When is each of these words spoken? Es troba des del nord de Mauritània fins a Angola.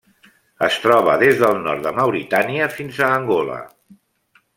Es 0.67 0.77
troba 0.85 1.17
des 1.23 1.37
del 1.43 1.59
nord 1.67 1.85
de 1.87 1.91
Mauritània 1.97 2.71
fins 2.79 3.03
a 3.05 3.11
Angola. 3.19 3.59